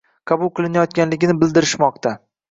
[0.29, 2.15] qabul qilayotganligini bildirishmoqda.